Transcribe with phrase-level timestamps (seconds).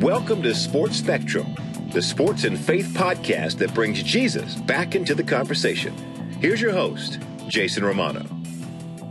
[0.00, 1.54] Welcome to Sports Spectrum,
[1.92, 5.92] the sports and faith podcast that brings Jesus back into the conversation.
[6.40, 8.24] Here's your host, Jason Romano.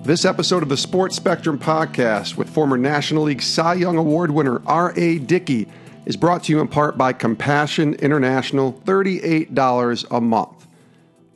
[0.01, 4.63] This episode of the Sports Spectrum podcast with former National League Cy Young Award winner
[4.65, 5.19] R.A.
[5.19, 5.67] Dickey
[6.07, 10.58] is brought to you in part by Compassion International, $38 a month.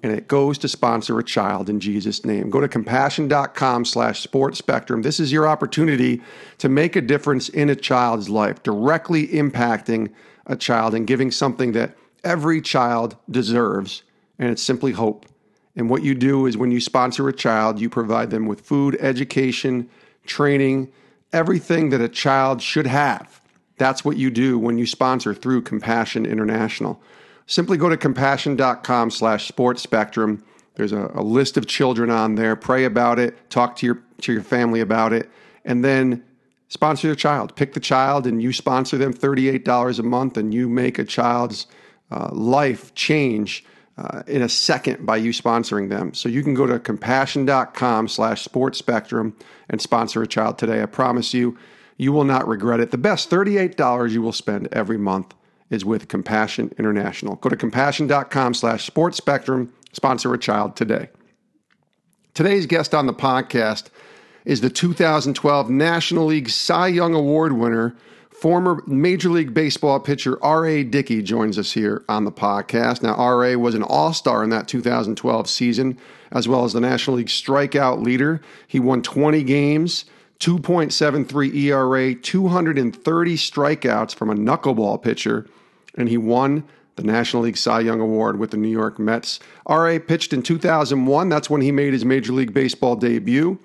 [0.03, 2.49] And it goes to sponsor a child in Jesus' name.
[2.49, 5.01] Go to compassion.com slash sports spectrum.
[5.01, 6.21] This is your opportunity
[6.57, 10.11] to make a difference in a child's life, directly impacting
[10.45, 14.03] a child and giving something that every child deserves,
[14.37, 15.25] and it's simply hope.
[15.75, 18.97] And what you do is when you sponsor a child, you provide them with food,
[18.99, 19.89] education,
[20.25, 20.91] training,
[21.31, 23.41] everything that a child should have.
[23.77, 27.01] That's what you do when you sponsor through Compassion International.
[27.45, 30.43] Simply go to compassion.com slash sports spectrum.
[30.75, 32.55] There's a, a list of children on there.
[32.55, 35.29] Pray about it, talk to your to your family about it,
[35.65, 36.23] and then
[36.69, 37.55] sponsor your child.
[37.55, 41.67] Pick the child and you sponsor them $38 a month and you make a child's
[42.09, 43.65] uh, life change
[43.97, 46.13] uh, in a second by you sponsoring them.
[46.13, 49.35] So you can go to compassion.com slash sports spectrum
[49.69, 50.81] and sponsor a child today.
[50.81, 51.57] I promise you,
[51.97, 52.91] you will not regret it.
[52.91, 55.35] The best $38 you will spend every month
[55.73, 57.35] is with Compassion International.
[57.37, 61.09] Go to compassion.com slash sports spectrum, sponsor a child today.
[62.33, 63.89] Today's guest on the podcast
[64.45, 67.95] is the 2012 National League Cy Young Award winner,
[68.29, 70.83] former Major League Baseball pitcher R.A.
[70.83, 73.01] Dickey joins us here on the podcast.
[73.01, 73.55] Now, R.A.
[73.55, 75.97] was an all star in that 2012 season,
[76.31, 78.41] as well as the National League strikeout leader.
[78.67, 80.05] He won 20 games.
[80.39, 85.47] 2.73 ERA, 230 strikeouts from a knuckleball pitcher,
[85.95, 86.63] and he won
[86.95, 89.39] the National League Cy Young Award with the New York Mets.
[89.67, 91.29] RA pitched in 2001.
[91.29, 93.59] That's when he made his Major League Baseball debut,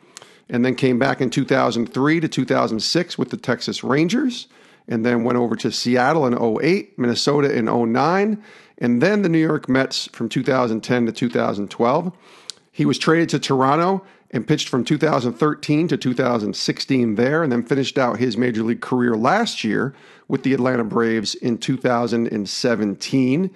[0.49, 4.49] and then came back in 2003 to 2006 with the Texas Rangers,
[4.87, 8.43] and then went over to Seattle in 08, Minnesota in 09,
[8.79, 12.13] and then the New York Mets from 2010 to 2012.
[12.73, 17.99] He was traded to Toronto and pitched from 2013 to 2016 there, and then finished
[17.99, 19.95] out his major league career last year
[20.27, 23.51] with the Atlanta Braves in 2017.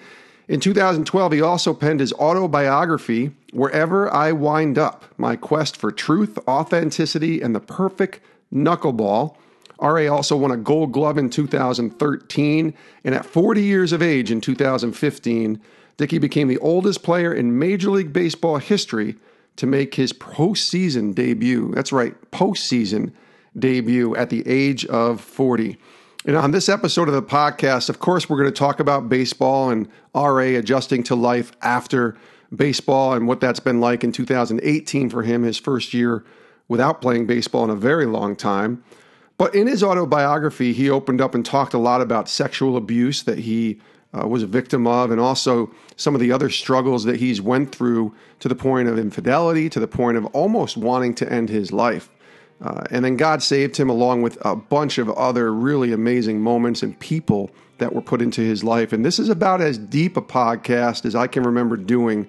[0.49, 6.39] In 2012, he also penned his autobiography, Wherever I Wind Up My Quest for Truth,
[6.49, 8.21] Authenticity, and the Perfect
[8.53, 9.37] Knuckleball.
[9.81, 12.75] RA also won a gold glove in 2013,
[13.05, 15.61] and at 40 years of age in 2015,
[15.97, 19.17] Dickey became the oldest player in Major League Baseball history
[19.57, 21.73] to make his postseason debut.
[21.75, 23.13] That's right, postseason
[23.59, 25.77] debut at the age of 40.
[26.25, 29.71] And on this episode of the podcast, of course, we're going to talk about baseball
[29.71, 32.17] and RA adjusting to life after
[32.55, 36.25] baseball and what that's been like in 2018 for him, his first year
[36.69, 38.83] without playing baseball in a very long time.
[39.37, 43.41] But in his autobiography, he opened up and talked a lot about sexual abuse that
[43.41, 43.81] he
[44.15, 47.75] uh, was a victim of, and also some of the other struggles that he's went
[47.75, 51.73] through to the point of infidelity, to the point of almost wanting to end his
[51.73, 52.11] life.
[52.61, 56.83] Uh, and then God saved him along with a bunch of other really amazing moments
[56.83, 58.93] and people that were put into his life.
[58.93, 62.29] And this is about as deep a podcast as I can remember doing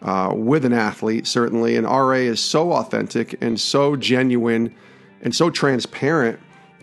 [0.00, 1.76] uh, with an athlete, certainly.
[1.76, 4.74] And RA is so authentic and so genuine
[5.20, 6.40] and so transparent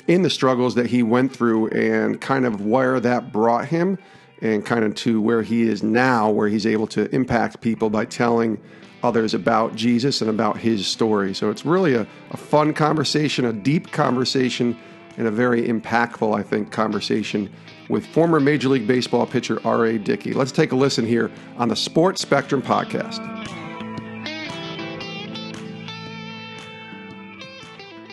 [0.08, 3.98] in the struggles that he went through and kind of where that brought him
[4.42, 8.06] and kind of to where he is now, where he's able to impact people by
[8.06, 8.60] telling
[9.04, 11.34] others about Jesus and about his story.
[11.34, 14.78] So it's really a, a fun conversation, a deep conversation,
[15.18, 17.52] and a very impactful, I think, conversation
[17.90, 19.98] with former Major League Baseball pitcher R.A.
[19.98, 20.34] Dickey.
[20.34, 23.20] Let's take a listen here on the Sports Spectrum podcast.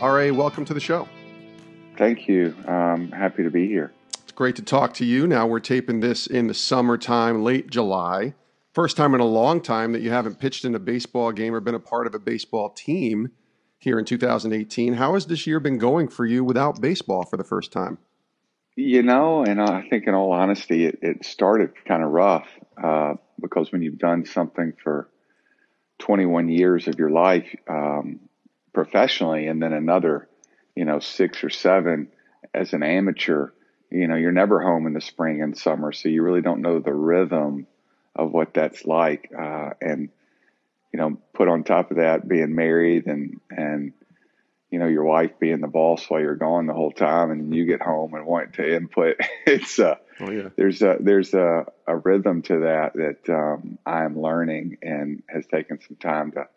[0.00, 1.09] R.A., welcome to the show.
[1.97, 2.55] Thank you.
[2.67, 3.93] I'm happy to be here.
[4.38, 5.26] Great to talk to you.
[5.26, 8.34] Now we're taping this in the summertime, late July.
[8.72, 11.58] First time in a long time that you haven't pitched in a baseball game or
[11.58, 13.32] been a part of a baseball team
[13.81, 14.94] here in 2018.
[14.94, 17.99] How has this year been going for you without baseball for the first time?
[18.76, 22.46] You know, and I think in all honesty, it, it started kind of rough
[22.81, 25.11] uh, because when you've done something for
[25.99, 28.20] 21 years of your life um,
[28.73, 30.29] professionally and then another,
[30.76, 32.12] you know, six or seven
[32.55, 33.50] as an amateur,
[33.90, 35.93] you know, you're never home in the spring and summer.
[35.93, 37.67] So you really don't know the rhythm
[38.14, 39.31] of what that's like.
[39.37, 40.11] Uh, and,
[40.93, 43.93] you know, put on top of that being married and, and,
[44.70, 47.64] you know, your wife being the boss while you're gone the whole time and you
[47.64, 49.17] get home and want to input.
[49.46, 50.50] It's, uh, oh, yeah.
[50.56, 55.81] there's a, there's a, a rhythm to that that, um, I'm learning and has taken
[55.81, 56.49] some time to,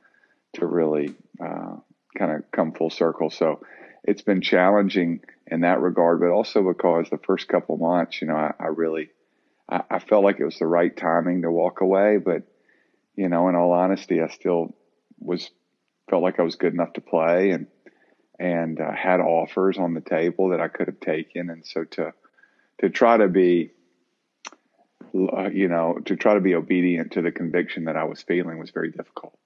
[0.54, 1.78] to really, uh,
[2.18, 3.30] kind of come full circle.
[3.30, 3.62] So
[4.04, 8.36] it's been challenging in that regard, but also because the first couple months, you know,
[8.36, 9.10] I, I really,
[9.70, 12.18] I, I, felt like it was the right timing to walk away.
[12.18, 12.44] But,
[13.16, 14.76] you know, in all honesty, I still
[15.20, 15.50] was,
[16.10, 17.68] felt like I was good enough to play and,
[18.40, 21.50] and uh, had offers on the table that I could have taken.
[21.50, 22.14] And so to,
[22.80, 23.72] to try to be,
[25.14, 28.58] uh, you know, to try to be obedient to the conviction that I was feeling
[28.58, 29.38] was very difficult.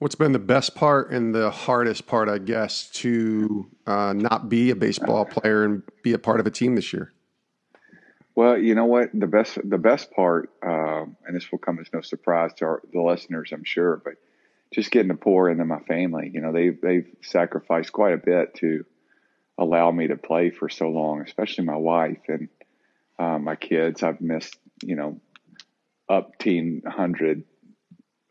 [0.00, 4.70] What's been the best part and the hardest part, I guess, to uh, not be
[4.70, 7.12] a baseball player and be a part of a team this year?
[8.34, 11.86] Well, you know what the best the best part, uh, and this will come as
[11.92, 14.14] no surprise to our, the listeners, I'm sure, but
[14.72, 16.30] just getting to pour into my family.
[16.34, 18.84] You know, they've they've sacrificed quite a bit to
[19.56, 22.48] allow me to play for so long, especially my wife and
[23.20, 24.02] uh, my kids.
[24.02, 25.20] I've missed, you know,
[26.08, 27.44] up teen hundred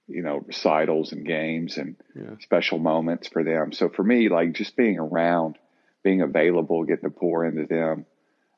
[0.07, 2.35] you know, recitals and games and yeah.
[2.41, 3.71] special moments for them.
[3.71, 5.57] So for me, like just being around,
[6.03, 8.05] being available, getting to pour into them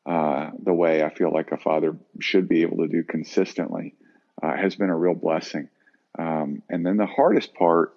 [0.05, 3.95] uh, the way I feel like a father should be able to do consistently
[4.41, 5.69] uh, has been a real blessing.
[6.17, 7.93] Um, and then the hardest part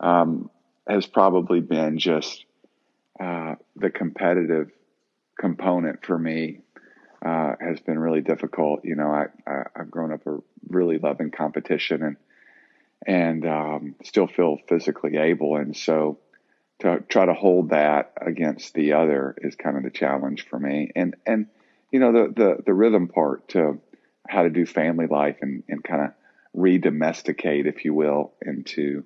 [0.00, 0.50] um,
[0.86, 2.44] has probably been just
[3.18, 4.70] uh, the competitive
[5.38, 6.60] component for me
[7.24, 8.84] uh, has been really difficult.
[8.84, 10.38] You know, I, I, have grown up a
[10.68, 12.16] really loving competition and
[13.04, 15.56] and um, still feel physically able.
[15.56, 16.18] And so
[16.80, 20.90] to try to hold that against the other is kind of the challenge for me.
[20.94, 21.46] And and
[21.90, 23.80] you know the the the rhythm part to
[24.28, 26.10] how to do family life and and kind of
[26.54, 29.04] re-domesticate, if you will, into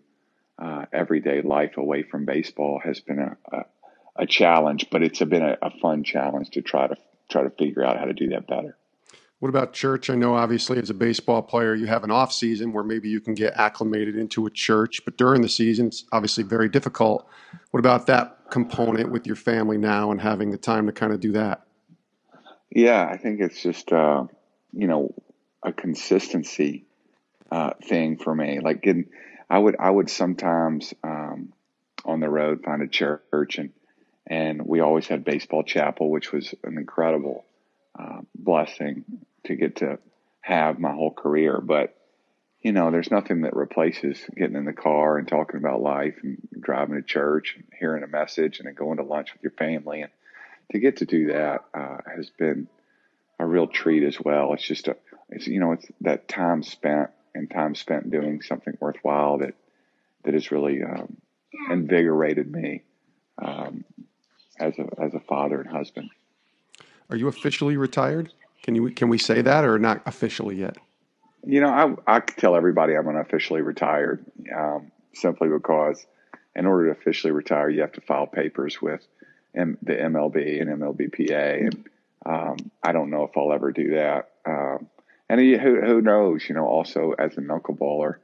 [0.58, 3.64] uh, everyday life away from baseball has been a, a,
[4.16, 6.96] a challenge, but it's been a, a fun challenge to try to
[7.28, 8.76] try to figure out how to do that better.
[9.40, 10.10] What about church?
[10.10, 13.22] I know obviously as a baseball player, you have an off season where maybe you
[13.22, 17.26] can get acclimated into a church, but during the season, it's obviously very difficult.
[17.70, 21.20] What about that component with your family now and having the time to kind of
[21.20, 21.62] do that?
[22.70, 24.24] Yeah, I think it's just, uh,
[24.74, 25.14] you know,
[25.62, 26.84] a consistency
[27.50, 28.60] uh, thing for me.
[28.60, 29.06] Like, getting,
[29.48, 31.54] I would, I would sometimes um,
[32.04, 33.70] on the road find a church, and
[34.26, 37.44] and we always had baseball chapel, which was an incredible
[37.98, 39.04] uh, blessing
[39.44, 39.98] to get to
[40.40, 41.60] have my whole career.
[41.60, 41.96] But,
[42.62, 46.38] you know, there's nothing that replaces getting in the car and talking about life and
[46.60, 50.02] driving to church and hearing a message and then going to lunch with your family.
[50.02, 50.10] And
[50.72, 52.68] to get to do that uh, has been
[53.38, 54.52] a real treat as well.
[54.54, 54.96] It's just a,
[55.30, 59.54] it's, you know, it's that time spent and time spent doing something worthwhile that,
[60.24, 61.16] that has really um,
[61.70, 62.82] invigorated me
[63.38, 63.84] um,
[64.58, 66.10] as a, as a father and husband.
[67.08, 68.32] Are you officially retired?
[68.62, 70.76] Can you can we say that or not officially yet?
[71.44, 71.68] You know,
[72.06, 74.24] I I tell everybody I'm officially retired,
[74.54, 76.06] um, simply because
[76.54, 79.06] in order to officially retire, you have to file papers with
[79.54, 81.88] M- the MLB and MLBPA, and
[82.26, 84.30] um, I don't know if I'll ever do that.
[84.44, 84.88] Um,
[85.28, 86.48] and who who knows?
[86.48, 88.16] You know, also as a knuckleballer,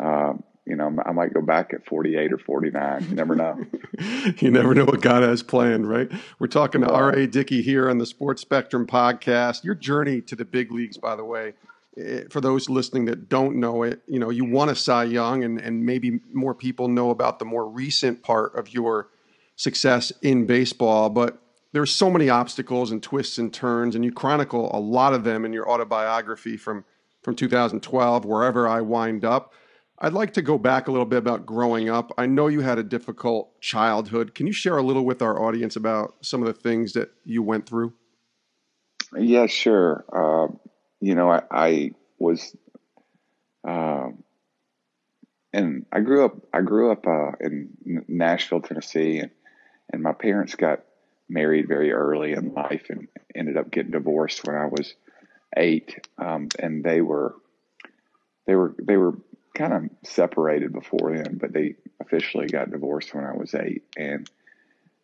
[0.00, 3.06] um, you know, I might go back at 48 or 49.
[3.08, 3.64] You never know.
[4.38, 6.10] you never know what God has planned, right?
[6.40, 7.28] We're talking to R.A.
[7.28, 9.62] Dickey here on the Sports Spectrum podcast.
[9.62, 11.54] Your journey to the big leagues, by the way,
[11.96, 15.44] eh, for those listening that don't know it, you know, you won a Cy Young,
[15.44, 19.08] and, and maybe more people know about the more recent part of your
[19.54, 21.40] success in baseball, but
[21.72, 25.44] there's so many obstacles and twists and turns, and you chronicle a lot of them
[25.44, 26.84] in your autobiography from,
[27.22, 29.52] from 2012, Wherever I Wind Up.
[29.98, 32.12] I'd like to go back a little bit about growing up.
[32.18, 34.34] I know you had a difficult childhood.
[34.34, 37.42] Can you share a little with our audience about some of the things that you
[37.42, 37.94] went through?
[39.16, 40.04] Yeah, sure.
[40.12, 40.52] Uh,
[41.00, 42.54] you know, I, I was,
[43.66, 44.08] uh,
[45.52, 46.36] and I grew up.
[46.52, 49.30] I grew up uh, in Nashville, Tennessee, and
[49.90, 50.80] and my parents got
[51.28, 54.94] married very early in life and ended up getting divorced when I was
[55.56, 55.98] eight.
[56.18, 57.36] Um, and they were
[58.46, 59.14] they were they were
[59.56, 63.84] kind of separated before then, but they officially got divorced when I was eight.
[63.96, 64.28] And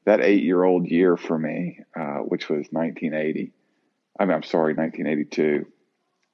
[0.05, 3.53] that eight year old year for me, uh, which was 1980,
[4.19, 5.67] I mean, I'm sorry, 1982,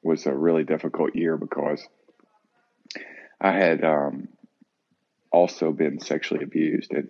[0.02, 1.86] was a really difficult year because
[3.40, 4.28] I had um,
[5.30, 6.92] also been sexually abused.
[6.92, 7.08] And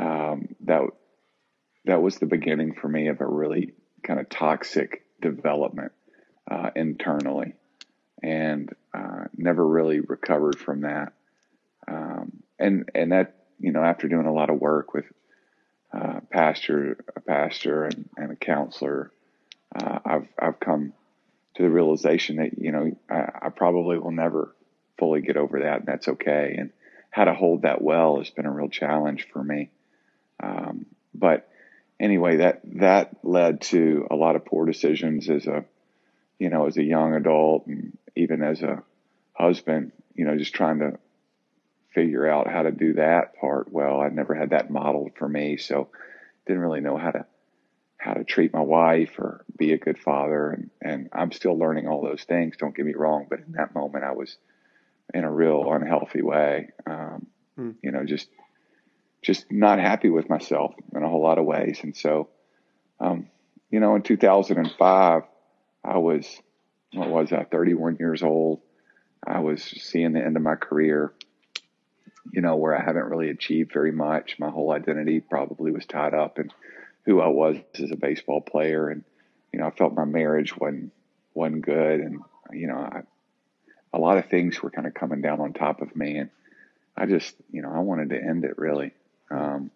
[0.00, 0.82] um, that,
[1.84, 5.92] that was the beginning for me of a really kind of toxic development
[6.50, 7.54] uh, internally
[8.22, 11.12] and uh, never really recovered from that.
[11.88, 15.06] Um, and and that you know after doing a lot of work with
[15.92, 19.10] uh, pastor, a pastor, and, and a counselor,
[19.74, 20.92] uh, I've I've come
[21.54, 24.54] to the realization that you know I, I, probably will never
[24.98, 26.56] fully get over that, and that's okay.
[26.58, 26.70] And
[27.10, 29.70] how to hold that well has been a real challenge for me.
[30.42, 31.48] Um, but
[32.00, 35.64] anyway, that that led to a lot of poor decisions as a
[36.42, 38.82] you know as a young adult and even as a
[39.32, 39.92] husband.
[40.14, 40.98] You know, just trying to
[41.94, 44.00] figure out how to do that part well.
[44.00, 45.88] I never had that modeled for me, so
[46.46, 47.26] didn't really know how to
[47.96, 51.86] how to treat my wife or be a good father and and I'm still learning
[51.86, 54.36] all those things don't get me wrong but in that moment I was
[55.14, 57.76] in a real unhealthy way um, mm.
[57.80, 58.28] you know just
[59.22, 61.78] just not happy with myself in a whole lot of ways.
[61.82, 62.28] And so,
[63.00, 63.28] um,
[63.70, 65.22] you know, in 2005,
[65.84, 66.40] I was,
[66.92, 68.60] what was I, 31 years old.
[69.24, 71.12] I was seeing the end of my career,
[72.32, 74.38] you know, where I haven't really achieved very much.
[74.38, 76.50] My whole identity probably was tied up in
[77.04, 78.88] who I was as a baseball player.
[78.88, 79.04] And,
[79.52, 80.92] you know, I felt my marriage wasn't,
[81.34, 82.00] wasn't good.
[82.00, 82.20] And,
[82.52, 83.02] you know, I,
[83.92, 86.16] a lot of things were kind of coming down on top of me.
[86.18, 86.30] And
[86.96, 88.92] I just, you know, I wanted to end it really.
[89.30, 89.70] Um,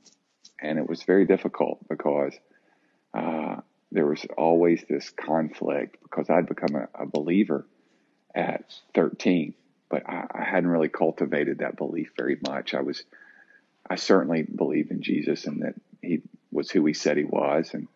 [0.60, 2.34] and it was very difficult because
[3.14, 3.56] uh,
[3.92, 7.66] there was always this conflict because I'd become a, a believer
[8.34, 9.54] at 13,
[9.88, 12.74] but I, I, hadn't really cultivated that belief very much.
[12.74, 13.04] I was,
[13.88, 17.70] I certainly believed in Jesus and that he was who he said he was.
[17.72, 17.88] And,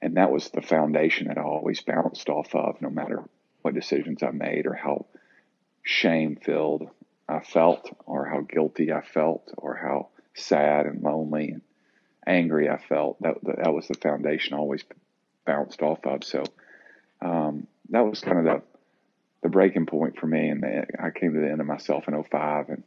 [0.00, 3.22] and that was the foundation that I always bounced off of, no matter
[3.62, 5.06] what decisions I made or how
[5.82, 6.88] shame filled
[7.28, 11.62] I felt or how guilty I felt or how sad and lonely and
[12.26, 13.20] angry I felt.
[13.22, 14.84] That that was the foundation I always
[15.44, 16.24] bounced off of.
[16.24, 16.44] So
[17.20, 18.62] um, that was kind of the
[19.42, 20.48] the breaking point for me.
[20.48, 20.64] And
[20.98, 22.82] I came to the end of myself in 05 and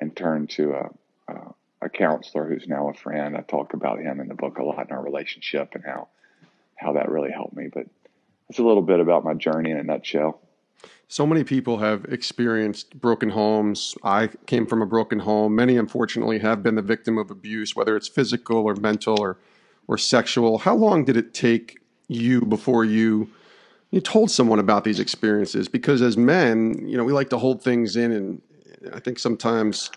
[0.00, 3.36] and turned to a, a, a counselor who's now a friend.
[3.36, 6.08] I talk about him in the book a lot in our relationship and how
[6.76, 7.68] how that really helped me.
[7.72, 7.86] But
[8.48, 10.40] it's a little bit about my journey in a nutshell
[11.08, 13.94] so many people have experienced broken homes.
[14.02, 15.54] I came from a broken home.
[15.54, 19.38] Many, unfortunately, have been the victim of abuse, whether it's physical or mental or,
[19.88, 20.58] or sexual.
[20.58, 21.78] How long did it take
[22.08, 23.28] you before you
[23.90, 25.68] you told someone about these experiences?
[25.68, 28.42] Because as men, you know, we like to hold things in, and
[28.92, 29.90] I think sometimes,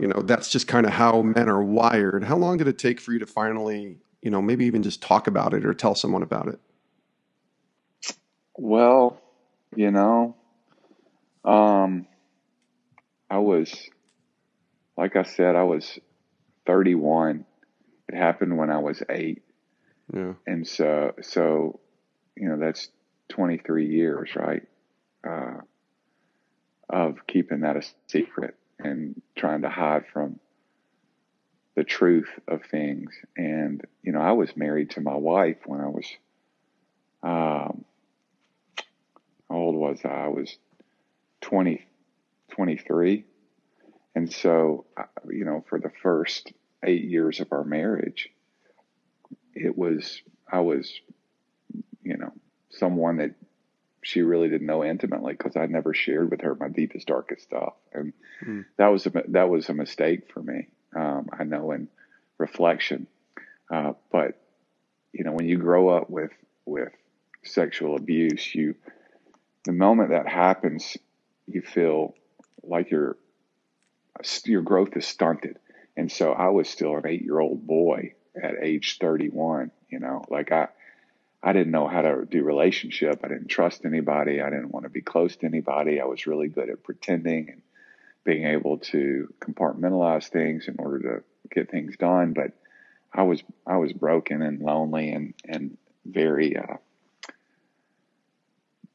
[0.00, 2.24] you know, that's just kind of how men are wired.
[2.24, 5.26] How long did it take for you to finally, you know, maybe even just talk
[5.26, 6.58] about it or tell someone about it?
[8.56, 9.20] Well,
[9.76, 10.34] you know,
[11.44, 12.06] um,
[13.30, 13.72] I was,
[14.96, 15.98] like I said, I was
[16.66, 17.44] 31.
[18.08, 19.42] It happened when I was eight.
[20.12, 20.34] Yeah.
[20.46, 21.80] And so, so,
[22.36, 22.88] you know, that's
[23.30, 24.62] 23 years, right?
[25.28, 25.58] Uh,
[26.88, 30.40] of keeping that a secret and trying to hide from
[31.74, 33.10] the truth of things.
[33.36, 36.06] And, you know, I was married to my wife when I was,
[37.22, 37.84] um,
[39.48, 40.08] how old was I?
[40.08, 40.56] I was
[41.42, 41.86] 20,
[42.50, 43.24] 23.
[44.14, 46.52] And so, uh, you know, for the first
[46.84, 48.30] eight years of our marriage,
[49.54, 50.92] it was, I was,
[52.02, 52.32] you know,
[52.70, 53.34] someone that
[54.02, 57.74] she really didn't know intimately because I never shared with her my deepest, darkest stuff.
[57.92, 58.12] And
[58.44, 58.64] mm.
[58.76, 60.68] that was, a, that was a mistake for me.
[60.94, 61.88] Um, I know in
[62.38, 63.06] reflection.
[63.70, 64.40] Uh, but,
[65.12, 66.30] you know, when you grow up with,
[66.64, 66.92] with
[67.42, 68.76] sexual abuse, you,
[69.64, 70.96] the moment that happens,
[71.46, 72.14] you feel
[72.62, 73.16] like your
[74.44, 75.58] your growth is stunted.
[75.98, 80.24] And so I was still an eight year old boy at age 31, you know,
[80.30, 80.68] like I,
[81.42, 83.20] I didn't know how to do relationship.
[83.24, 84.40] I didn't trust anybody.
[84.40, 86.00] I didn't want to be close to anybody.
[86.00, 87.62] I was really good at pretending and
[88.22, 92.32] being able to compartmentalize things in order to get things done.
[92.32, 92.52] But
[93.12, 95.76] I was, I was broken and lonely and, and
[96.06, 96.76] very, uh,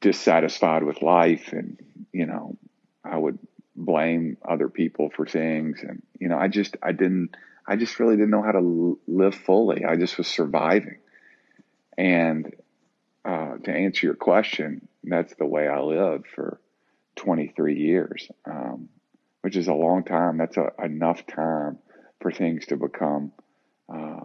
[0.00, 1.78] dissatisfied with life and
[2.12, 2.58] you know
[3.02, 3.38] i would
[3.76, 5.80] blame other people for things.
[5.82, 9.34] And you know i just i didn't i just really didn't know how to live
[9.34, 9.84] fully.
[9.84, 10.98] I just was surviving.
[11.96, 12.54] And
[13.24, 16.60] uh, to answer your question that's the way i lived for
[17.16, 18.88] 23 years um,
[19.44, 20.38] which is a long time.
[20.38, 21.76] That's a, enough time
[22.22, 23.30] for things to become
[23.94, 24.20] uh,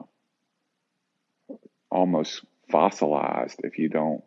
[1.91, 4.23] almost fossilized if you don't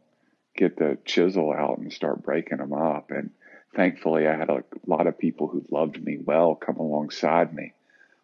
[0.55, 3.11] get the chisel out and start breaking them up.
[3.11, 3.31] And
[3.75, 7.73] thankfully, I had a lot of people who loved me well come alongside me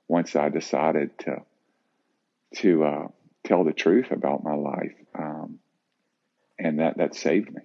[0.07, 1.43] once I decided to
[2.57, 3.09] to uh,
[3.45, 5.59] tell the truth about my life, um,
[6.59, 7.63] and that that saved me.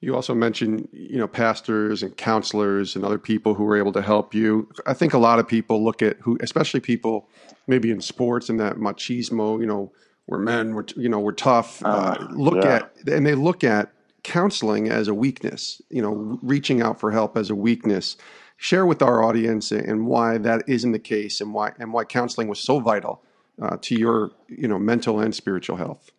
[0.00, 4.02] You also mentioned, you know, pastors and counselors and other people who were able to
[4.02, 4.68] help you.
[4.86, 7.28] I think a lot of people look at who, especially people
[7.66, 9.92] maybe in sports and that machismo, you know,
[10.26, 11.82] we're men, we're you know we're tough.
[11.84, 12.74] Uh, uh, look yeah.
[12.74, 13.92] at and they look at
[14.26, 15.80] counseling as a weakness.
[15.88, 18.16] You know, reaching out for help as a weakness.
[18.58, 22.48] Share with our audience and why that isn't the case, and why and why counseling
[22.48, 23.22] was so vital
[23.62, 26.10] uh, to your you know mental and spiritual health?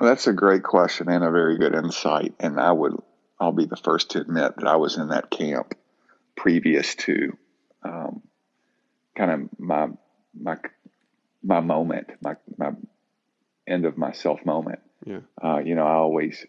[0.00, 2.34] Well, that's a great question and a very good insight.
[2.40, 2.96] And I would
[3.38, 5.74] I'll be the first to admit that I was in that camp
[6.36, 7.36] previous to
[7.84, 8.22] um,
[9.16, 9.88] kind of my
[10.38, 10.56] my
[11.42, 12.72] my moment, my my
[13.68, 14.80] end of myself moment.
[15.06, 15.20] Yeah.
[15.42, 16.46] Uh, you know, I always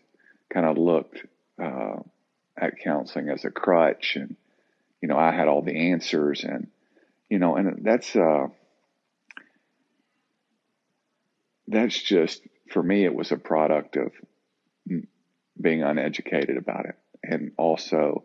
[0.54, 1.26] kind of looked
[1.62, 1.98] uh,
[2.58, 4.36] at counseling as a crutch, and
[5.02, 6.68] you know, I had all the answers, and
[7.30, 8.48] you know, and that's uh,
[11.68, 13.06] that's just for me.
[13.06, 14.12] It was a product of
[15.60, 18.24] being uneducated about it, and also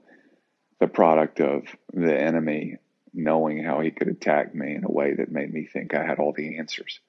[0.80, 2.78] the product of the enemy
[3.12, 6.18] knowing how he could attack me in a way that made me think I had
[6.18, 7.00] all the answers.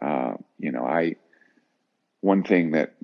[0.00, 1.16] Uh, you know, I
[2.20, 2.94] one thing that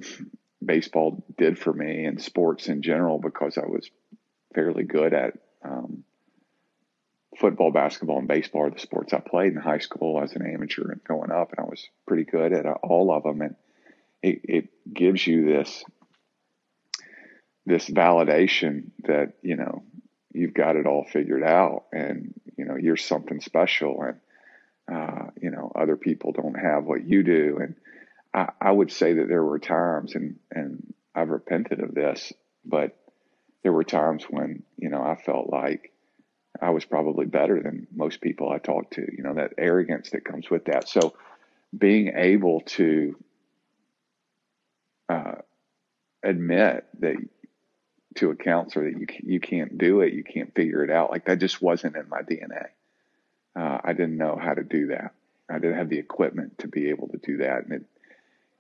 [0.64, 3.90] baseball did for me and sports in general because I was
[4.54, 5.34] fairly good at
[5.64, 6.04] um,
[7.38, 10.90] football, basketball, and baseball are the sports I played in high school as an amateur
[10.90, 13.40] and going up, and I was pretty good at all of them.
[13.40, 13.54] And
[14.22, 15.84] it, it gives you this
[17.66, 19.82] this validation that you know
[20.32, 25.50] you've got it all figured out, and you know you're something special, and uh, you
[25.50, 27.76] know other people don't have what you do, and
[28.34, 32.32] I, I would say that there were times, and and I've repented of this,
[32.64, 32.96] but
[33.62, 35.92] there were times when you know I felt like
[36.60, 39.02] I was probably better than most people I talked to.
[39.02, 40.88] You know that arrogance that comes with that.
[40.88, 41.14] So
[41.76, 43.16] being able to
[45.08, 45.36] uh,
[46.22, 47.16] admit that
[48.16, 51.26] to a counselor that you you can't do it, you can't figure it out, like
[51.26, 52.66] that just wasn't in my DNA.
[53.56, 55.14] Uh, I didn't know how to do that.
[55.50, 57.84] I didn't have the equipment to be able to do that, and it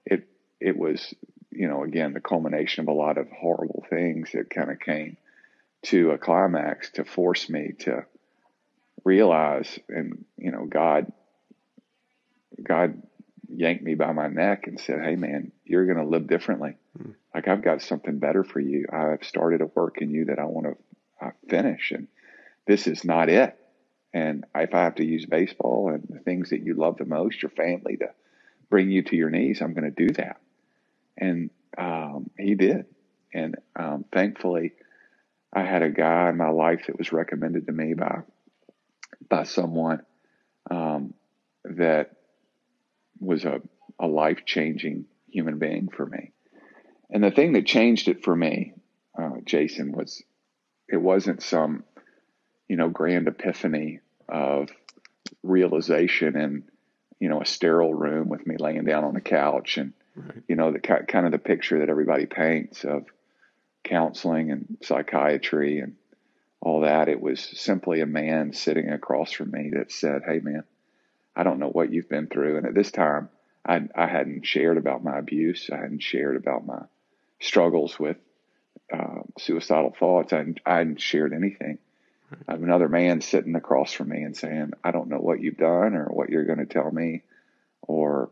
[0.08, 0.28] it
[0.60, 1.14] it was
[1.50, 5.16] you know again the culmination of a lot of horrible things that kind of came
[5.82, 8.04] to a climax to force me to
[9.04, 11.12] realize and you know God
[12.62, 13.02] God
[13.48, 16.76] yanked me by my neck and said, "Hey man, you're going to live differently.
[16.98, 17.14] Mm.
[17.34, 18.86] Like I've got something better for you.
[18.92, 22.08] I've started a work in you that I want to uh, finish and
[22.66, 23.56] this is not it.
[24.12, 27.42] And if I have to use baseball and the things that you love the most,
[27.42, 28.10] your family to
[28.70, 30.40] bring you to your knees, I'm going to do that.
[31.16, 32.86] And um, he did.
[33.34, 34.72] And um, thankfully,
[35.52, 38.20] I had a guy in my life that was recommended to me by
[39.28, 40.00] by someone
[40.70, 41.14] um,
[41.64, 42.12] that
[43.20, 43.60] was a,
[43.98, 46.32] a life changing human being for me.
[47.10, 48.74] And the thing that changed it for me,
[49.18, 50.22] uh, Jason, was
[50.88, 51.84] it wasn't some,
[52.68, 54.68] you know, grand epiphany of
[55.42, 56.64] realization in,
[57.20, 60.42] you know, a sterile room with me laying down on a couch and, right.
[60.48, 63.06] you know, the kind of the picture that everybody paints of
[63.84, 65.96] counseling and psychiatry and
[66.60, 67.08] all that.
[67.08, 70.64] It was simply a man sitting across from me that said, Hey, man,
[71.34, 72.58] I don't know what you've been through.
[72.58, 73.28] And at this time,
[73.66, 75.70] I, I hadn't shared about my abuse.
[75.72, 76.82] I hadn't shared about my
[77.40, 78.16] struggles with
[78.92, 80.32] uh, suicidal thoughts.
[80.32, 81.78] I I hadn't shared anything.
[82.46, 85.56] I have another man sitting across from me and saying, I don't know what you've
[85.56, 87.22] done or what you're going to tell me
[87.82, 88.28] or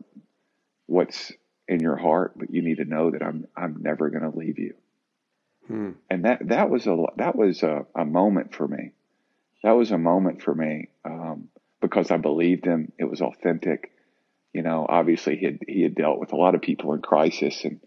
[0.85, 1.31] what's
[1.67, 4.59] in your heart, but you need to know that I'm, I'm never going to leave
[4.59, 4.75] you.
[5.67, 5.91] Hmm.
[6.09, 8.91] And that, that was a, that was a, a, moment for me.
[9.63, 10.89] That was a moment for me.
[11.03, 11.49] Um,
[11.81, 12.91] because I believed him.
[12.97, 13.91] It was authentic.
[14.53, 17.63] You know, obviously he had, he had dealt with a lot of people in crisis
[17.63, 17.79] and,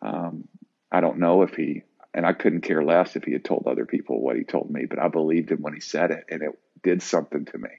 [0.00, 0.48] um,
[0.90, 1.82] I don't know if he,
[2.14, 4.86] and I couldn't care less if he had told other people what he told me,
[4.86, 6.50] but I believed him when he said it and it
[6.82, 7.70] did something to me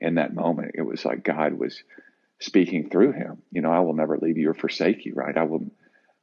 [0.00, 0.72] in that moment.
[0.74, 1.82] It was like God was
[2.40, 3.42] speaking through him.
[3.50, 5.36] You know, I will never leave you or forsake you, right?
[5.36, 5.70] I will,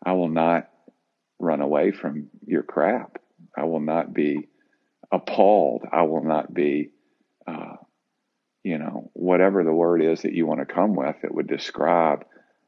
[0.04, 0.70] I will not
[1.40, 3.20] run away from your crap.
[3.56, 4.48] I will not be
[5.12, 5.84] appalled.
[5.92, 6.92] I will not be,
[7.46, 7.76] uh,
[8.64, 12.26] you know, whatever the word is that you want to come with that would describe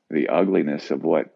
[0.09, 1.33] the ugliness of what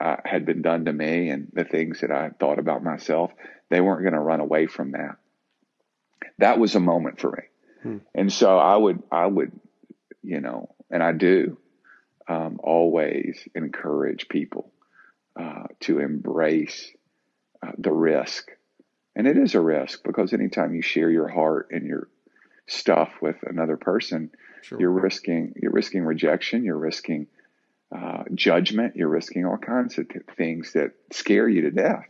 [0.00, 3.32] uh, had been done to me and the things that I thought about myself,
[3.68, 5.16] they weren't going to run away from that.
[6.38, 7.42] That was a moment for me.
[7.82, 7.98] Hmm.
[8.14, 9.52] And so I would, I would,
[10.22, 11.58] you know, and I do
[12.28, 14.70] um, always encourage people
[15.38, 16.90] uh, to embrace
[17.64, 18.50] uh, the risk.
[19.16, 22.08] And it is a risk because anytime you share your heart and your
[22.66, 24.30] stuff with another person,
[24.62, 24.80] sure.
[24.80, 27.26] you're risking you're risking rejection, you're risking
[27.94, 32.06] uh, judgment, you're risking all kinds of things that scare you to death.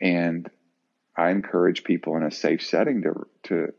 [0.00, 0.50] And
[1.16, 3.72] I encourage people in a safe setting to to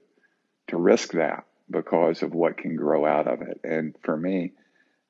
[0.68, 3.62] to risk that because of what can grow out of it.
[3.64, 4.54] And for me,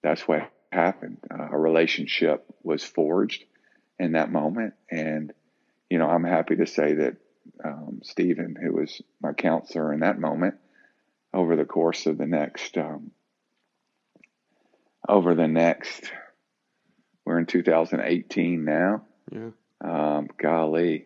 [0.03, 1.17] that's what happened.
[1.31, 3.43] Uh, a relationship was forged
[3.99, 5.33] in that moment, and
[5.89, 7.17] you know I'm happy to say that
[7.63, 10.55] um, Stephen, who was my counselor in that moment,
[11.33, 13.11] over the course of the next um,
[15.07, 16.11] over the next,
[17.25, 19.03] we're in 2018 now.
[19.31, 19.49] Yeah.
[19.81, 21.05] Um, golly.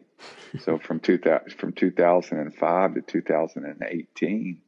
[0.60, 4.62] so from 2000, from 2005 to 2018,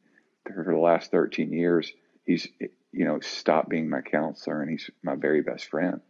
[0.46, 1.92] for the last 13 years,
[2.26, 2.48] he's,
[2.92, 6.02] you know, stopped being my counselor and he's my very best friend.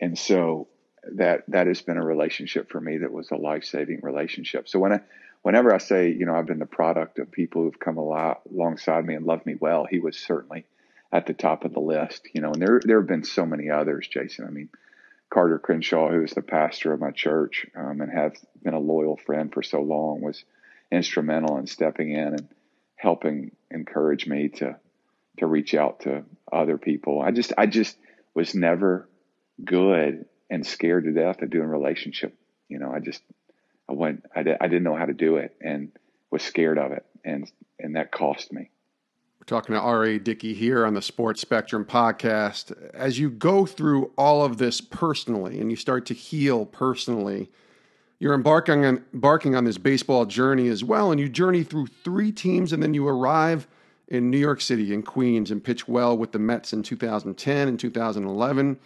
[0.00, 0.68] And so
[1.14, 4.68] that, that has been a relationship for me that was a life saving relationship.
[4.68, 5.00] So when I,
[5.42, 9.14] whenever I say, you know, I've been the product of people who've come alongside me
[9.14, 10.66] and loved me well, he was certainly
[11.12, 13.70] at the top of the list, you know, and there, there have been so many
[13.70, 14.46] others, Jason.
[14.46, 14.68] I mean,
[15.30, 19.16] Carter Crenshaw, who is the pastor of my church um, and has been a loyal
[19.16, 20.44] friend for so long, was
[20.90, 22.48] instrumental in stepping in and
[22.96, 24.76] helping encourage me to
[25.38, 27.20] to reach out to other people.
[27.20, 27.96] I just I just
[28.34, 29.08] was never
[29.62, 32.34] good and scared to death of doing relationship.
[32.68, 33.22] You know, I just
[33.88, 35.92] I went I, did, I didn't know how to do it and
[36.30, 38.70] was scared of it and and that cost me
[39.46, 40.18] talking to R.A.
[40.18, 42.76] Dickey here on the Sports Spectrum podcast.
[42.92, 47.48] As you go through all of this personally and you start to heal personally,
[48.18, 51.12] you're embarking on, embarking on this baseball journey as well.
[51.12, 53.68] And you journey through three teams and then you arrive
[54.08, 57.78] in New York City in Queens and pitch well with the Mets in 2010 and
[57.78, 58.78] 2011.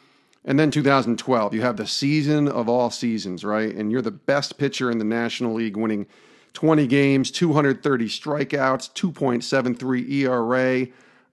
[0.44, 3.74] And then 2012, you have the season of all seasons, right?
[3.74, 6.06] And you're the best pitcher in the National League, winning
[6.52, 10.86] 20 games, 230 strikeouts, 2.73 ERA,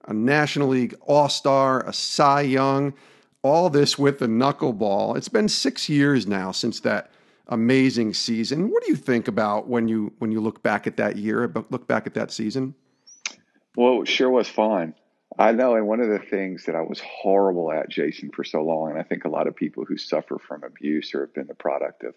[0.06, 2.94] a National League All Star, a Cy Young,
[3.42, 5.18] all this with the knuckleball.
[5.18, 7.12] It's been six years now since that
[7.48, 8.70] amazing season.
[8.70, 11.88] What do you think about when you when you look back at that year, look
[11.88, 12.76] back at that season?
[13.76, 14.96] Well, it sure was fun.
[15.40, 18.64] I know, and one of the things that I was horrible at, Jason, for so
[18.64, 21.48] long, and I think a lot of people who suffer from abuse or have been
[21.48, 22.16] the product of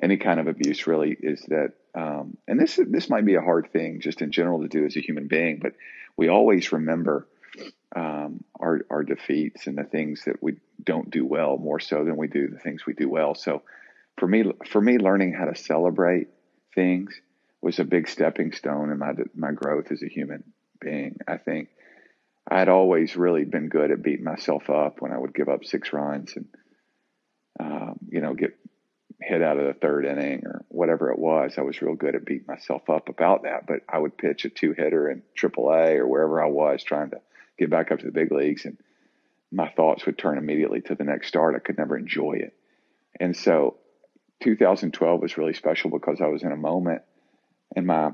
[0.00, 3.70] any kind of abuse really is that um, and this this might be a hard
[3.72, 5.72] thing just in general to do as a human being, but
[6.16, 7.26] we always remember
[7.94, 12.16] um, our our defeats and the things that we don't do well more so than
[12.16, 13.34] we do the things we do well.
[13.34, 13.62] So
[14.18, 16.28] for me, for me, learning how to celebrate
[16.74, 17.20] things
[17.60, 20.44] was a big stepping stone in my my growth as a human
[20.80, 21.18] being.
[21.28, 21.68] I think
[22.50, 25.64] I had always really been good at beating myself up when I would give up
[25.64, 26.46] six runs and
[27.60, 28.58] um, you know get
[29.22, 31.54] hit out of the third inning or whatever it was.
[31.56, 34.50] I was real good at beating myself up about that, but I would pitch a
[34.50, 37.20] two hitter in AAA or wherever I was trying to
[37.58, 38.78] get back up to the big leagues, and
[39.50, 41.54] my thoughts would turn immediately to the next start.
[41.54, 42.54] I could never enjoy it,
[43.20, 43.76] and so
[44.42, 47.02] 2012 was really special because I was in a moment
[47.76, 48.10] in my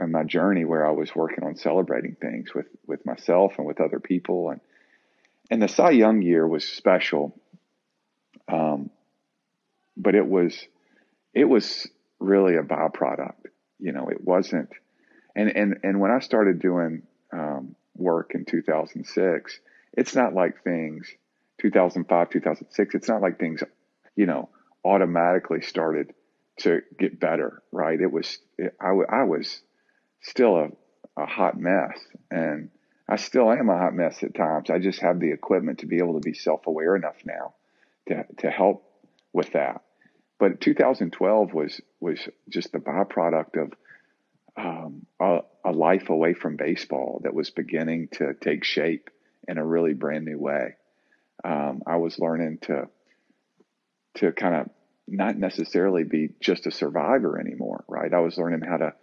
[0.00, 3.80] in my journey where I was working on celebrating things with with myself and with
[3.80, 4.60] other people, and
[5.50, 7.34] and the Cy Young year was special.
[8.48, 8.90] Um,
[9.96, 10.66] but it was
[11.34, 13.46] it was really a byproduct.
[13.78, 14.70] You know, it wasn't.
[15.34, 17.02] And and and when I started doing
[17.32, 19.60] um, work in 2006,
[19.94, 21.10] it's not like things
[21.60, 22.94] 2005 2006.
[22.94, 23.62] It's not like things,
[24.16, 24.50] you know,
[24.84, 26.12] automatically started
[26.58, 27.62] to get better.
[27.72, 28.00] Right?
[28.00, 29.62] It was it, I, I was
[30.20, 30.68] still a,
[31.20, 31.98] a hot mess
[32.30, 32.70] and.
[33.08, 34.70] I still am a hot mess at times.
[34.70, 37.52] I just have the equipment to be able to be self aware enough now
[38.08, 38.91] to, to help
[39.32, 39.82] with that.
[40.38, 42.18] But 2012 was was
[42.48, 43.72] just the byproduct of
[44.56, 49.08] um, a, a, life away from baseball that was beginning to take shape
[49.48, 50.74] in a really brand new way.
[51.42, 52.88] Um, I was learning to
[54.16, 54.70] to kind of
[55.08, 58.12] not necessarily be just a survivor anymore, right?
[58.12, 58.94] I was learning how to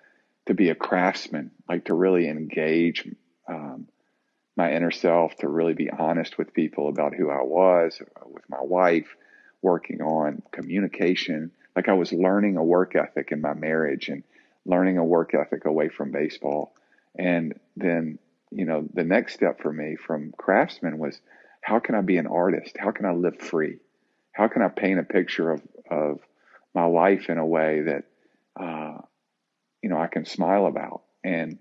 [0.48, 3.08] to be a craftsman, like to really engage
[3.48, 3.88] um,
[4.56, 8.62] my inner self, to really be honest with people about who I was, with my
[8.62, 9.16] wife,
[9.62, 11.52] working on communication.
[11.76, 14.24] Like I was learning a work ethic in my marriage and
[14.66, 16.74] learning a work ethic away from baseball.
[17.18, 18.20] And then,
[18.52, 21.20] you know, the next step for me from craftsman was
[21.62, 22.76] how can I be an artist?
[22.78, 23.80] How can I live free?
[24.32, 26.20] How can I paint a picture of, of
[26.74, 28.04] my life in a way that,
[28.60, 29.02] uh,
[29.82, 31.58] you know, I can smile about and,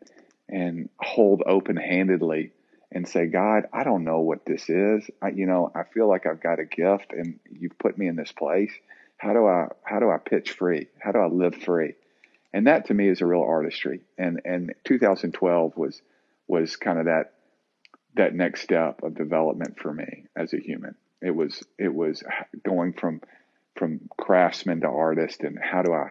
[0.49, 2.53] and hold open handedly
[2.91, 5.09] and say, God, I don't know what this is.
[5.21, 8.17] I, you know, I feel like I've got a gift and you've put me in
[8.17, 8.73] this place.
[9.19, 10.87] How do I, how do I pitch free?
[10.99, 11.95] How do I live free?
[12.53, 14.01] And that to me is a real artistry.
[14.17, 16.01] And, and 2012 was,
[16.47, 17.35] was kind of that,
[18.17, 20.95] that next step of development for me as a human.
[21.21, 22.23] It was, it was
[22.65, 23.21] going from,
[23.77, 26.09] from craftsman to artist and how do I,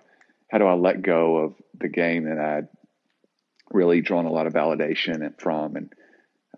[0.52, 2.68] how do I let go of the game that I'd
[3.72, 5.92] really drawn a lot of validation from and,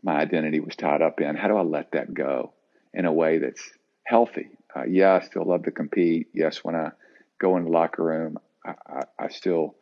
[0.03, 1.35] my identity was tied up in.
[1.35, 2.53] How do I let that go
[2.93, 3.61] in a way that's
[4.03, 4.49] healthy?
[4.75, 6.27] Uh, yeah, I still love to compete.
[6.33, 6.91] Yes, when I
[7.39, 9.75] go in the locker room, I, I, I still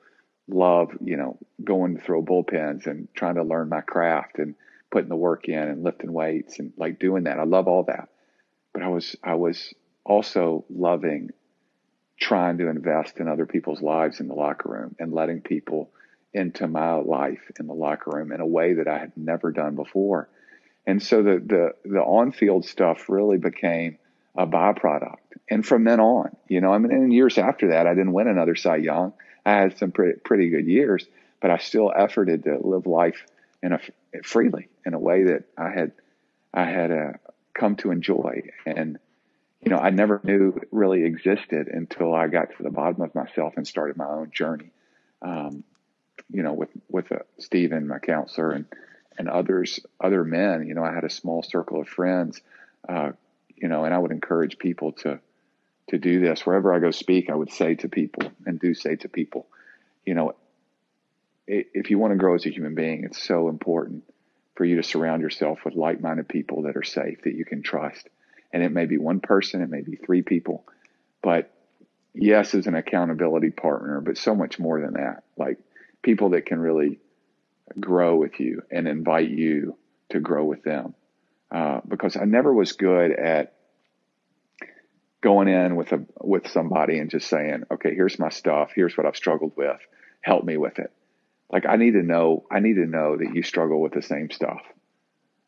[0.48, 4.56] love, you know, going to throw bullpens and trying to learn my craft and
[4.92, 7.40] putting the work in and lifting weights and like doing that.
[7.40, 8.10] I love all that.
[8.74, 9.74] But I was, I was
[10.06, 11.32] also loving
[12.20, 15.92] trying to invest in other people's lives in the locker room and letting people
[16.38, 19.76] into my life in the locker room in a way that I had never done
[19.76, 20.30] before.
[20.86, 23.98] And so the the the on field stuff really became
[24.36, 25.18] a byproduct.
[25.50, 28.28] And from then on, you know, I mean, in years after that, I didn't win
[28.28, 29.14] another Cy Young.
[29.46, 31.06] I had some pretty pretty good years,
[31.42, 33.26] but I still efforted to live life
[33.64, 33.80] in a
[34.24, 35.92] freely in a way that I had
[36.54, 37.14] I had uh,
[37.54, 38.44] come to enjoy.
[38.66, 39.00] And
[39.62, 43.16] you know, I never knew it really existed until I got to the bottom of
[43.16, 44.70] myself and started my own journey.
[45.22, 45.64] Um,
[46.30, 48.66] you know, with with uh, Stephen, my counselor, and
[49.18, 50.68] and others, other men.
[50.68, 52.42] You know, I had a small circle of friends.
[52.88, 53.12] Uh,
[53.56, 55.20] you know, and I would encourage people to
[55.90, 57.30] to do this wherever I go speak.
[57.30, 59.48] I would say to people, and do say to people,
[60.06, 60.36] you know,
[61.48, 64.04] if you want to grow as a human being, it's so important
[64.56, 68.10] for you to surround yourself with like-minded people that are safe that you can trust.
[68.52, 70.66] And it may be one person, it may be three people,
[71.22, 71.52] but
[72.14, 75.24] yes, as an accountability partner, but so much more than that.
[75.38, 75.60] Like
[76.08, 77.00] people that can really
[77.78, 80.96] grow with you and invite you to grow with them.
[81.52, 83.56] Uh, because I never was good at
[85.22, 88.72] going in with a with somebody and just saying, "Okay, here's my stuff.
[88.74, 89.82] Here's what I've struggled with.
[90.22, 90.92] Help me with it."
[91.52, 92.46] Like I need to know.
[92.50, 94.62] I need to know that you struggle with the same stuff.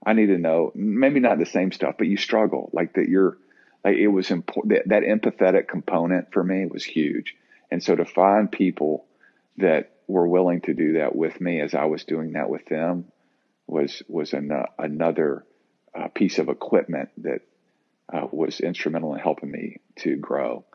[0.05, 2.69] I need to know, maybe not the same stuff, but you struggle.
[2.73, 3.37] Like that, you're
[3.85, 4.73] like it was important.
[4.73, 7.37] That, that empathetic component for me was huge,
[7.71, 9.05] and so to find people
[9.57, 13.05] that were willing to do that with me as I was doing that with them
[13.67, 15.45] was was an, uh, another
[15.95, 17.41] uh, piece of equipment that
[18.11, 20.65] uh, was instrumental in helping me to grow.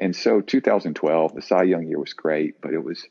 [0.00, 3.04] And so 2012, the Cy Young year was great, but it was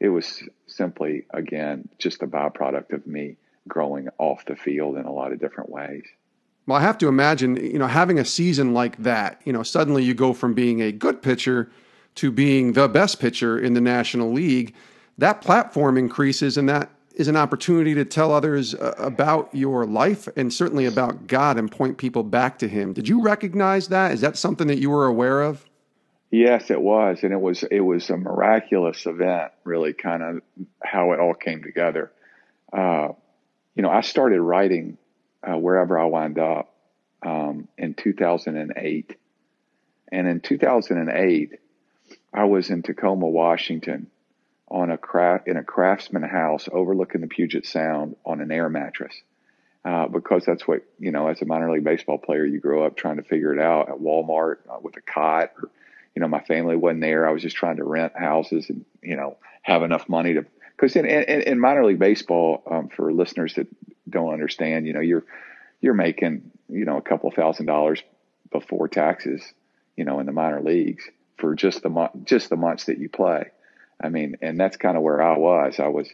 [0.00, 3.36] it was simply again just a byproduct of me
[3.68, 6.04] growing off the field in a lot of different ways.
[6.66, 10.02] Well, I have to imagine, you know, having a season like that, you know, suddenly
[10.02, 11.70] you go from being a good pitcher
[12.16, 14.74] to being the best pitcher in the National League
[15.22, 20.28] that platform increases and that is an opportunity to tell others uh, about your life
[20.36, 22.92] and certainly about God and point people back to him.
[22.92, 24.12] Did you recognize that?
[24.12, 25.64] Is that something that you were aware of?
[26.30, 29.52] Yes, it was, and it was it was a miraculous event.
[29.64, 30.42] Really, kind of
[30.82, 32.10] how it all came together.
[32.72, 33.08] Uh,
[33.74, 34.96] you know, I started writing
[35.46, 36.74] uh, wherever I wind up
[37.24, 39.16] um, in 2008,
[40.10, 41.58] and in 2008,
[42.32, 44.06] I was in Tacoma, Washington,
[44.72, 49.14] on a craft in a craftsman house overlooking the Puget Sound on an air mattress.
[49.84, 52.96] Uh, because that's what you know as a minor league baseball player you grow up
[52.96, 55.70] trying to figure it out at Walmart uh, with a cot or
[56.14, 59.16] you know my family wasn't there I was just trying to rent houses and you
[59.16, 63.54] know have enough money to because in, in, in, minor league baseball um, for listeners
[63.54, 63.66] that
[64.08, 65.24] don't understand you know you're
[65.80, 68.00] you're making you know a couple thousand dollars
[68.52, 69.42] before taxes
[69.96, 73.50] you know in the minor leagues for just the just the months that you play
[74.02, 75.78] I mean, and that's kind of where I was.
[75.78, 76.08] I was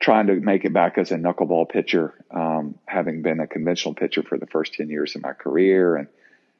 [0.00, 4.22] trying to make it back as a knuckleball pitcher, um, having been a conventional pitcher
[4.22, 5.96] for the first 10 years of my career.
[5.96, 6.08] And,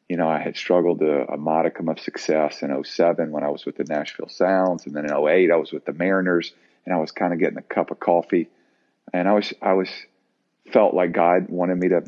[0.08, 3.66] you know, I had struggled to a modicum of success in 07 when I was
[3.66, 4.86] with the Nashville Sounds.
[4.86, 6.52] And then in 08, I was with the Mariners
[6.84, 8.48] and I was kind of getting a cup of coffee.
[9.12, 9.88] And I was, I was,
[10.72, 12.04] felt like God wanted me to,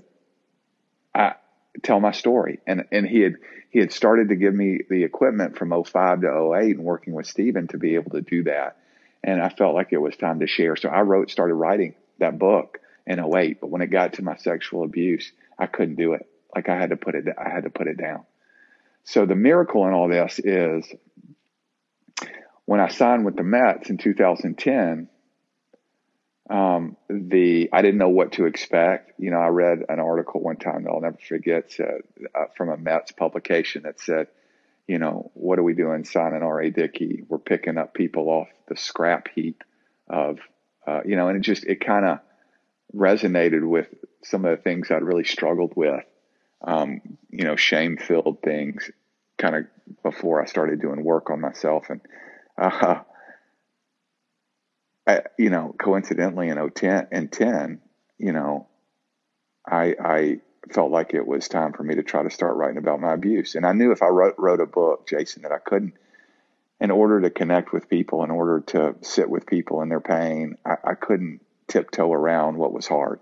[1.15, 1.35] I,
[1.83, 2.61] tell my story.
[2.67, 3.37] And, and he had,
[3.71, 7.27] he had started to give me the equipment from 05 to 08 and working with
[7.27, 8.77] Stephen to be able to do that.
[9.23, 10.77] And I felt like it was time to share.
[10.77, 13.61] So I wrote, started writing that book in 08.
[13.61, 16.27] But when it got to my sexual abuse, I couldn't do it.
[16.55, 18.25] Like I had to put it, I had to put it down.
[19.05, 20.87] So the miracle in all this is
[22.65, 25.09] when I signed with the Mets in 2010,
[26.49, 29.13] um, the I didn't know what to expect.
[29.19, 32.01] You know, I read an article one time that I'll never forget said,
[32.35, 34.29] uh, from a Mets publication that said,
[34.87, 36.71] you know, what are we doing signing R.A.
[36.71, 37.23] Dickey?
[37.29, 39.63] We're picking up people off the scrap heap
[40.09, 40.39] of,
[40.87, 42.21] uh, you know, and it just, it kind of
[42.97, 43.89] resonated with
[44.25, 46.05] some of the things I'd really struggled with,
[46.63, 48.91] um, you know, shame filled things
[49.37, 49.65] kind of
[50.03, 51.91] before I started doing work on myself.
[51.91, 52.01] And,
[52.57, 53.03] uh,
[55.09, 57.81] I, you know, coincidentally in 010 and 10,
[58.19, 58.67] you know,
[59.67, 60.41] I, I
[60.71, 63.55] felt like it was time for me to try to start writing about my abuse.
[63.55, 65.95] And I knew if I wrote, wrote a book, Jason, that I couldn't,
[66.79, 70.59] in order to connect with people, in order to sit with people in their pain,
[70.67, 73.21] I, I couldn't tiptoe around what was hard.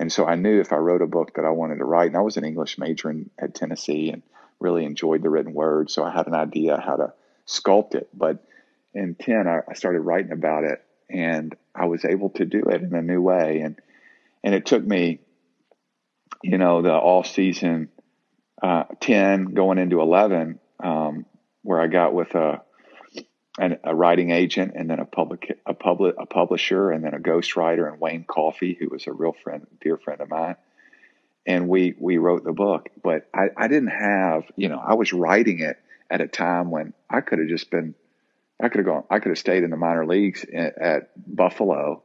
[0.00, 2.16] And so I knew if I wrote a book that I wanted to write, and
[2.16, 4.22] I was an English major in, at Tennessee and
[4.58, 5.88] really enjoyed the written word.
[5.88, 7.12] So I had an idea how to
[7.46, 8.08] sculpt it.
[8.12, 8.44] But
[8.92, 12.82] in 10, I, I started writing about it and I was able to do it
[12.82, 13.60] in a new way.
[13.60, 13.80] And
[14.44, 15.20] And it took me,
[16.42, 17.88] you know, the all season
[18.62, 21.26] uh, 10 going into 11, um,
[21.62, 22.62] where I got with a,
[23.58, 27.18] an, a writing agent and then a public, a public, a publisher and then a
[27.18, 30.56] ghostwriter and Wayne Coffey, who was a real friend, dear friend of mine.
[31.46, 35.12] And we, we wrote the book, but I, I didn't have, you know, I was
[35.12, 35.78] writing it
[36.10, 37.94] at a time when I could have just been,
[38.60, 42.02] I could have gone, I could have stayed in the minor leagues at, Buffalo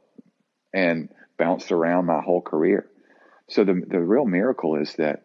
[0.72, 2.88] and bounced around my whole career.
[3.48, 5.24] So the, the real miracle is that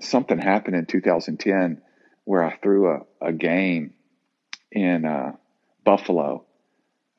[0.00, 1.82] something happened in 2010
[2.24, 3.94] where I threw a, a game
[4.70, 5.32] in uh,
[5.84, 6.44] Buffalo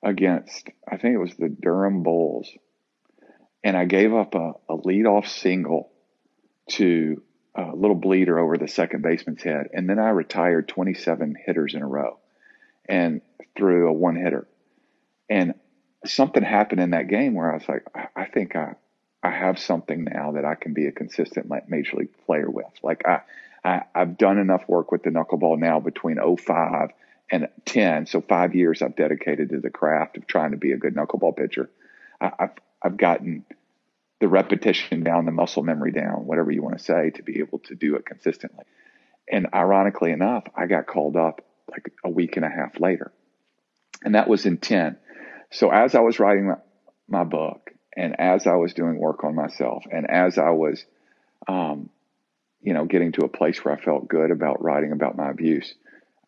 [0.04, 2.50] against, I think it was the Durham Bulls.
[3.64, 5.90] And I gave up a, a leadoff single
[6.72, 7.22] to
[7.56, 9.68] a little bleeder over the second baseman's head.
[9.74, 12.20] And then I retired 27 hitters in a row
[12.88, 13.22] and
[13.56, 14.48] threw a one hitter.
[15.30, 15.56] And
[16.06, 18.76] something happened in that game where I was like, I, think I,
[19.22, 22.72] I have something now that I can be a consistent major league player with.
[22.84, 23.22] Like I,
[23.64, 26.92] I I've done enough work with the knuckleball now between 05
[27.32, 28.06] and 10.
[28.06, 31.36] So five years I've dedicated to the craft of trying to be a good knuckleball
[31.36, 31.70] pitcher.
[32.22, 33.46] I, I've, I've gotten
[34.20, 37.60] the repetition down, the muscle memory down, whatever you want to say, to be able
[37.60, 38.66] to do it consistently.
[39.30, 43.12] And ironically enough, I got called up like a week and a half later.
[44.04, 44.98] And that was in 10.
[45.52, 46.54] So as I was writing
[47.08, 50.84] my, book and as I was doing work on myself and as I was,
[51.48, 51.90] um,
[52.62, 55.74] you know, getting to a place where I felt good about writing about my abuse,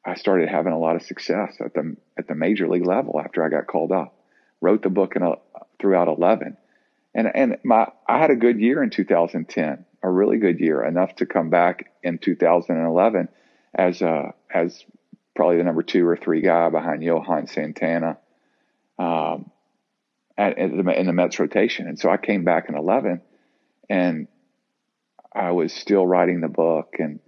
[0.06, 3.44] I started having a lot of success at the at the major league level after
[3.44, 4.16] I got called up.
[4.62, 5.36] Wrote the book in a,
[5.80, 6.58] throughout 11,
[7.14, 11.16] and and my I had a good year in 2010, a really good year, enough
[11.18, 13.30] to come back in 2011
[13.74, 14.84] as a as
[15.40, 18.18] probably the number two or three guy behind Johan Santana
[18.98, 19.50] um,
[20.38, 21.88] at, at the, in the Mets rotation.
[21.88, 23.22] And so I came back in 11
[23.90, 24.28] and
[25.34, 27.22] I was still writing the book and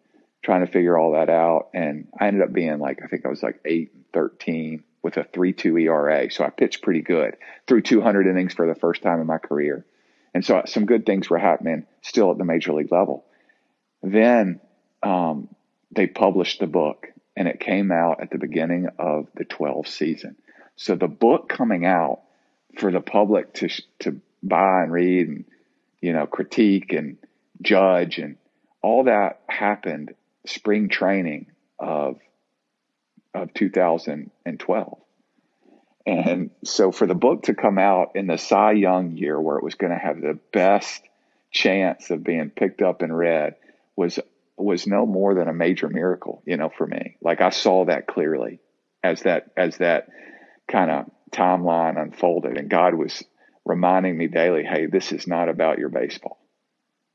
[0.44, 1.70] trying to figure all that out.
[1.74, 5.16] And I ended up being like, I think I was like 8 and 13 with
[5.16, 6.30] a 3 2 ERA.
[6.32, 9.86] So I pitched pretty good through 200 innings for the first time in my career.
[10.34, 13.24] And so some good things were happening still at the major league level.
[14.04, 14.60] Then
[15.02, 15.48] um,
[15.92, 20.36] they published the book and it came out at the beginning of the 12th season.
[20.76, 22.22] So the book coming out
[22.78, 25.46] for the public to to buy and read and
[26.02, 27.18] you know critique and
[27.62, 28.38] judge and
[28.82, 30.16] all that happened
[30.46, 31.48] spring training
[31.80, 32.18] of
[33.34, 34.98] of 2012.
[36.06, 39.64] And so for the book to come out in the Cy Young year where it
[39.64, 41.02] was going to have the best
[41.52, 43.56] chance of being picked up and read
[43.96, 44.20] was
[44.64, 47.18] was no more than a major miracle, you know, for me.
[47.22, 48.60] Like I saw that clearly
[49.04, 50.08] as that as that
[50.68, 53.24] kind of timeline unfolded and God was
[53.66, 56.40] reminding me daily, hey, this is not about your baseball.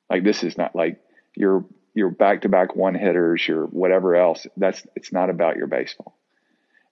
[0.09, 1.00] Like this is not like
[1.35, 4.46] your your back to back one hitters, your whatever else.
[4.56, 6.16] That's it's not about your baseball.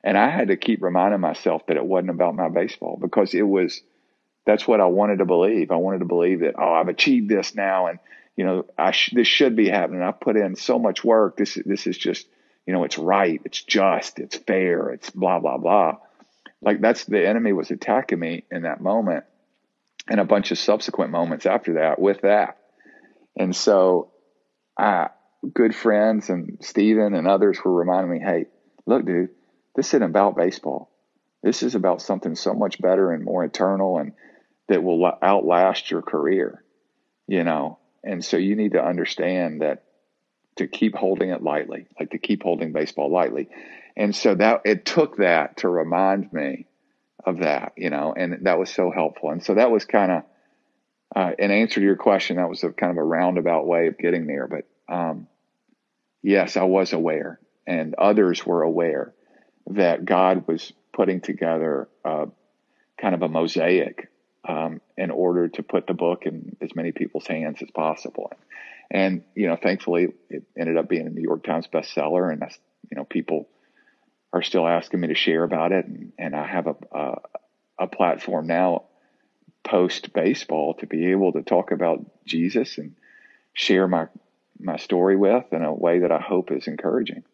[0.03, 3.43] And I had to keep reminding myself that it wasn't about my baseball because it
[3.43, 3.81] was
[4.47, 5.71] that's what I wanted to believe.
[5.71, 7.99] I wanted to believe that oh, I've achieved this now and
[8.37, 10.03] you know, I sh- this should be happening.
[10.03, 11.37] I put in so much work.
[11.37, 12.27] This this is just,
[12.67, 15.99] you know, it's right, it's just, it's fair, it's blah blah blah.
[16.61, 19.25] Like that's the enemy was attacking me in that moment,
[20.09, 22.59] and a bunch of subsequent moments after that with that.
[23.37, 24.13] And so,
[24.79, 25.09] I
[25.53, 28.47] good friends and Stephen and others were reminding me, hey,
[28.87, 29.31] look, dude,
[29.75, 30.91] this isn't about baseball.
[31.43, 34.13] This is about something so much better and more eternal and
[34.69, 36.65] that will outlast your career,
[37.27, 37.79] you know.
[38.05, 39.85] And so you need to understand that
[40.57, 43.49] to keep holding it lightly, like to keep holding baseball lightly.
[43.97, 46.67] And so that it took that to remind me
[47.25, 49.31] of that, you know, and that was so helpful.
[49.31, 50.23] And so that was kind of,
[51.17, 53.99] uh, in answer to your question, that was a kind of a roundabout way of
[53.99, 54.47] getting there.
[54.47, 55.27] But um,
[56.23, 59.15] yes, I was aware, and others were aware
[59.69, 62.29] that God was putting together a,
[63.01, 64.11] kind of a mosaic
[64.47, 68.31] um, in order to put the book in as many people's hands as possible.
[68.91, 72.59] And, you know, thankfully it ended up being a New York Times bestseller and that's,
[72.91, 73.49] you know, people
[74.33, 75.87] are still asking me to share about it.
[75.87, 77.15] And, and I have a, a,
[77.79, 78.85] a platform now
[79.65, 82.95] post baseball to be able to talk about Jesus and
[83.55, 84.09] share my,
[84.61, 87.25] my story with in a way that I hope is encouraging.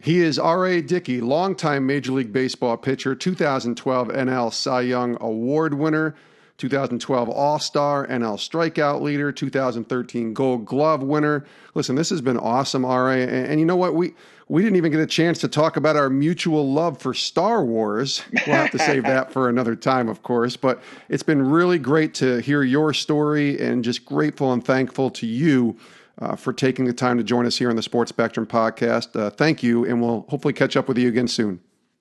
[0.00, 0.82] He is R.A.
[0.82, 6.14] Dickey, longtime Major League Baseball pitcher, 2012 NL Cy Young Award winner,
[6.58, 11.44] 2012 All Star, NL Strikeout Leader, 2013 Gold Glove winner.
[11.74, 13.10] Listen, this has been awesome, RA.
[13.10, 13.94] And, and, you know what?
[13.94, 14.14] We
[14.46, 18.22] we didn't even get a chance to talk about our mutual love for Star Wars.
[18.46, 20.54] We'll have to save that for another time, of course.
[20.56, 25.26] But it's been really great to hear your story and just grateful and thankful to
[25.26, 25.78] you.
[26.16, 29.18] Uh, for taking the time to join us here on the Sports Spectrum podcast.
[29.18, 31.58] Uh, thank you, and we'll hopefully catch up with you again soon.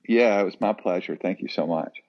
[0.07, 1.17] Yeah, it was my pleasure.
[1.19, 2.03] Thank you so much.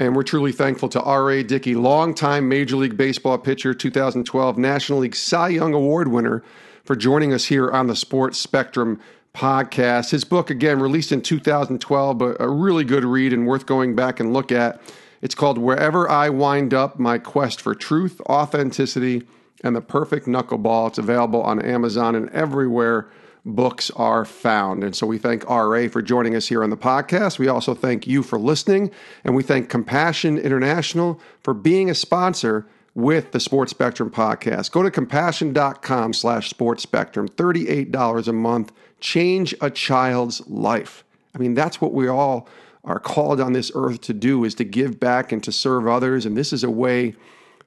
[0.00, 1.44] And we're truly thankful to R.A.
[1.44, 6.42] Dickey, longtime Major League Baseball pitcher, 2012 National League Cy Young Award winner,
[6.84, 9.00] for joining us here on the Sports Spectrum
[9.34, 10.10] podcast.
[10.10, 14.18] His book, again, released in 2012, but a really good read and worth going back
[14.18, 14.80] and look at.
[15.22, 19.22] It's called Wherever I Wind Up My Quest for Truth, Authenticity,
[19.64, 20.88] and the Perfect Knuckleball.
[20.88, 23.08] It's available on Amazon and everywhere
[23.44, 24.84] books are found.
[24.84, 27.38] And so we thank RA for joining us here on the podcast.
[27.38, 28.90] We also thank you for listening,
[29.22, 34.70] and we thank Compassion International for being a sponsor with the Sports Spectrum podcast.
[34.70, 38.72] Go to compassion.com slash sports spectrum, $38 a month.
[39.00, 41.04] Change a child's life.
[41.34, 42.48] I mean, that's what we all
[42.84, 46.24] are called on this earth to do is to give back and to serve others.
[46.24, 47.16] And this is a way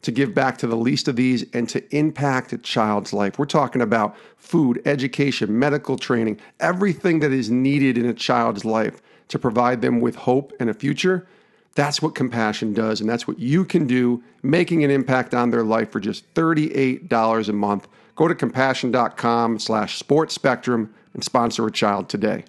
[0.01, 3.39] to give back to the least of these and to impact a child's life.
[3.39, 9.01] We're talking about food, education, medical training, everything that is needed in a child's life
[9.29, 11.27] to provide them with hope and a future.
[11.75, 15.63] That's what compassion does, and that's what you can do, making an impact on their
[15.63, 17.87] life for just $38 a month.
[18.15, 22.45] Go to compassion.com slash sports spectrum and sponsor a child today.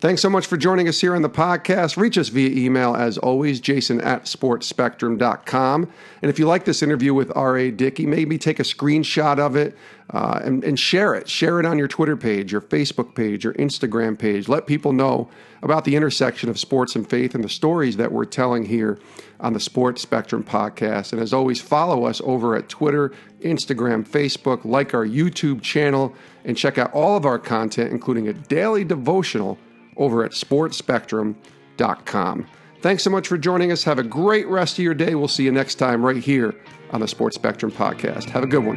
[0.00, 1.96] Thanks so much for joining us here on the podcast.
[1.96, 5.90] Reach us via email, as always, jason at sportsspectrum.com.
[6.22, 7.72] And if you like this interview with R.A.
[7.72, 9.76] Dickey, maybe take a screenshot of it
[10.10, 11.28] uh, and, and share it.
[11.28, 14.46] Share it on your Twitter page, your Facebook page, your Instagram page.
[14.46, 15.30] Let people know
[15.64, 19.00] about the intersection of sports and faith and the stories that we're telling here
[19.40, 21.12] on the Sports Spectrum podcast.
[21.12, 26.56] And as always, follow us over at Twitter, Instagram, Facebook, like our YouTube channel, and
[26.56, 29.58] check out all of our content, including a daily devotional
[29.98, 32.46] over at sportsspectrum.com.
[32.80, 33.82] Thanks so much for joining us.
[33.84, 35.16] Have a great rest of your day.
[35.16, 36.54] We'll see you next time right here
[36.90, 38.30] on the Sports Spectrum podcast.
[38.30, 38.76] Have a good one.